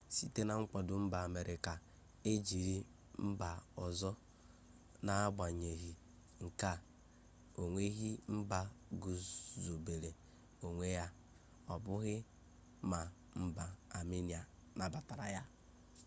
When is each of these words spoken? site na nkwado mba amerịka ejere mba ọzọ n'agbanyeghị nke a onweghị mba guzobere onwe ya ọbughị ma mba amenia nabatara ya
site 0.15 0.41
na 0.45 0.53
nkwado 0.61 0.93
mba 1.05 1.17
amerịka 1.27 1.73
ejere 2.31 2.77
mba 3.29 3.49
ọzọ 3.85 4.11
n'agbanyeghị 5.05 5.91
nke 6.45 6.65
a 6.73 6.75
onweghị 7.61 8.09
mba 8.37 8.59
guzobere 9.01 10.11
onwe 10.65 10.85
ya 10.97 11.05
ọbughị 11.73 12.13
ma 12.89 12.99
mba 13.43 13.65
amenia 13.97 14.41
nabatara 14.77 15.27
ya 15.35 15.43